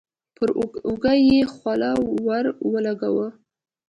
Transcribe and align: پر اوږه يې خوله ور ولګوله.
پر 0.35 0.49
اوږه 0.87 1.13
يې 1.27 1.39
خوله 1.53 1.91
ور 2.25 2.45
ولګوله. 2.71 3.29